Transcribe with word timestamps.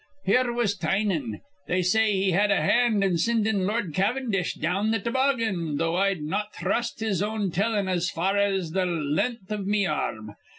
Here 0.25 0.51
was 0.51 0.75
Tynan. 0.75 1.41
They 1.67 1.83
say 1.83 2.13
he 2.13 2.31
had 2.31 2.49
a 2.49 2.59
hand 2.59 3.03
in 3.03 3.19
sindin' 3.19 3.67
Lord 3.67 3.93
Cavendish 3.93 4.55
down 4.55 4.91
th' 4.91 5.03
toboggan, 5.03 5.77
though 5.77 5.95
I'd 5.95 6.23
not 6.23 6.55
thrust 6.55 7.01
his 7.01 7.21
own 7.21 7.51
tellin' 7.51 7.87
as 7.87 8.09
far 8.09 8.35
as 8.35 8.71
th' 8.71 8.77
len'th 8.87 9.51
iv 9.51 9.67
me 9.67 9.85
ar 9.85 10.15
rm. 10.15 10.35